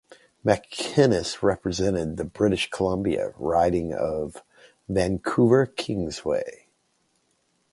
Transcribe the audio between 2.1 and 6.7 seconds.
the British Columbia riding of Vancouver-Kingsway.